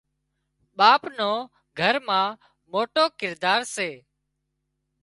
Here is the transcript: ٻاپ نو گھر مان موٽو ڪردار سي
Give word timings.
ٻاپ 0.77 1.01
نو 1.17 1.31
گھر 1.79 1.95
مان 2.07 2.31
موٽو 2.71 3.03
ڪردار 3.19 3.61
سي 3.75 3.89